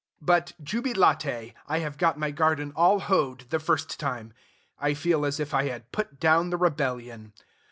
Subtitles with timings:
[0.23, 4.33] But, jubilate, I have got my garden all hoed the first time!
[4.79, 7.33] I feel as if I had put down the rebellion.